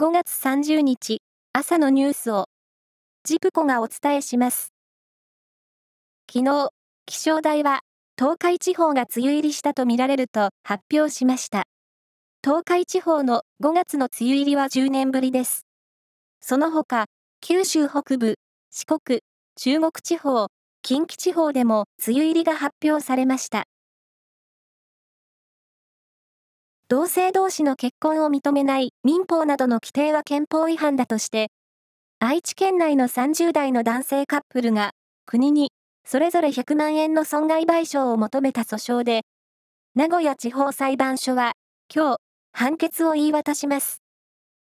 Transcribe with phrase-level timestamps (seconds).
[0.00, 1.20] 5月30日
[1.52, 2.46] 朝のニュースを
[3.24, 4.72] ジプコがお伝えします。
[6.32, 6.70] 昨日、
[7.04, 7.80] 気象台は
[8.18, 11.64] 東海地方が梅雨入りしたとみられると発表しました。
[12.42, 15.66] 東海地方の5月の梅雨入りは10年ぶりです。
[16.40, 17.04] その他、
[17.42, 18.36] 九州北部、
[18.70, 19.20] 四国、
[19.56, 20.46] 中国地方、
[20.80, 23.64] 近畿地方でも梅雨入りが発表されました。
[26.92, 31.48] 同性同士の結婚を認めない民法などの規定は憲法違反だとして、
[32.18, 34.90] 愛知県内の30代の男性カップルが
[35.24, 35.70] 国に
[36.04, 39.22] それぞれ100万円の損害賠償を求めた訴訟で、
[39.94, 41.52] 名古屋地方裁判所は
[41.88, 42.18] 今日
[42.52, 44.02] 判決を言い渡します。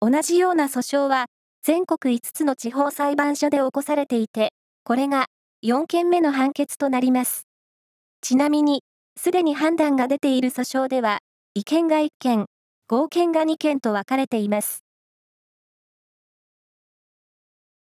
[0.00, 1.26] 同じような訴訟は
[1.62, 5.26] 全国5つの地方裁判所で起こされていて、これが
[5.62, 7.46] 4件目の判決となります。
[8.22, 8.84] ちなみに、
[9.20, 11.18] すでに判断が出ている訴訟では、
[11.58, 12.44] 違憲が1件、
[12.86, 14.84] 合憲が2件と分かれています。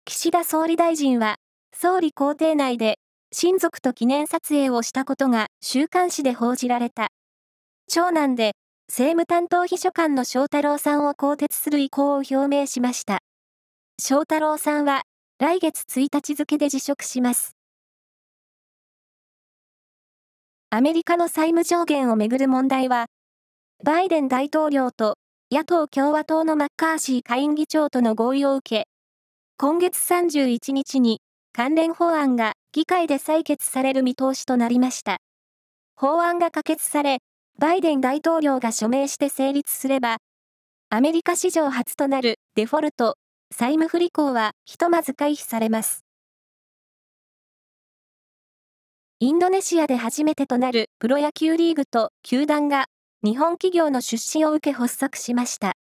[0.03, 1.37] 岸田総理大臣は、
[1.73, 2.97] 総理公邸内で
[3.31, 7.07] 親族と記念撮影をしたことが週刊誌で報じられた。
[7.87, 8.51] 長男で
[8.89, 13.19] 政務担当秘書官の翔太郎さんを更迭する意向を表明しました。
[13.97, 15.03] 翔太郎さんは
[15.39, 17.55] 来月1日付で辞職します。
[20.69, 23.05] アメリカの債務上限をめぐる問題は、
[23.83, 25.17] バイデン大統領と
[25.51, 28.87] 野党共和党のマッカーシー下院議長との合意を受け、
[29.57, 31.19] 今月31日に
[31.51, 35.17] 関連法案が議会で採決される見通しとなりました。
[35.97, 37.17] 法案が可決され、
[37.59, 40.19] バイデン大統領が署名して成立すれば、
[40.89, 43.17] アメリカ史上初となるデフォルト、
[43.51, 46.05] 債務不履行はひとまず回避されます。
[49.19, 52.85] インドネシアで初めてとなるプロ野球リーグと球団が
[53.25, 55.77] 日本企業の出資を受け発足しました。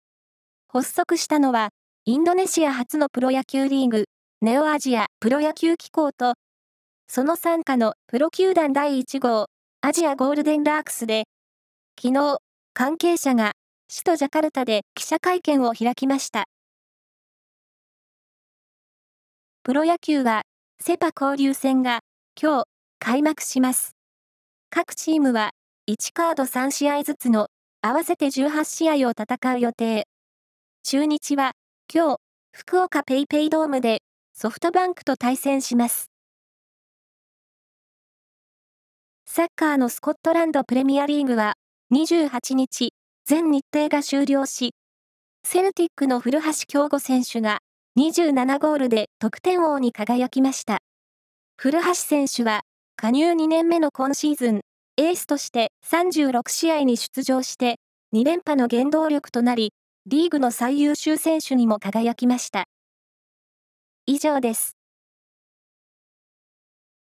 [0.68, 1.70] 発足したのは、
[2.04, 4.04] インドネシア初のプロ野球リーグ、
[4.42, 6.34] ネオアジアプロ野球機構と、
[7.08, 9.46] その傘下のプロ球団第1号、
[9.80, 11.24] アジアゴールデンラークスで、
[11.98, 12.40] 昨日、
[12.74, 13.52] 関係者が
[13.88, 16.44] 首都ジャカルタで記者会見を開きました。
[19.62, 20.42] プロ野球は、
[20.78, 22.00] セパ交流戦が
[22.38, 22.64] 今日
[22.98, 23.96] 開幕します。
[24.68, 25.52] 各チームは
[25.88, 27.48] 1カード3試合ずつの
[27.80, 30.06] 合わせて18試合を戦う予定。
[30.82, 31.52] 中日は
[31.92, 32.16] 今日、
[32.52, 34.02] 福岡ペイペイドームで
[34.34, 36.10] ソフトバンクと対戦します。
[39.26, 41.54] サッカーのスコットランドプレミアリーグは
[41.94, 42.92] 28日、
[43.24, 44.74] 全日程が終了し、
[45.44, 47.60] セルティックの古橋京吾選手が
[47.98, 50.78] 27ゴールで得点王に輝きました。
[51.56, 52.60] 古橋選手は
[52.96, 54.60] 加入2年目の今シーズン、
[55.00, 57.76] エースとして36試合に出場して、
[58.14, 59.72] 2連覇の原動力となり、
[60.04, 62.66] リーグの最優秀選手にも輝きました。
[64.04, 64.79] 以上です。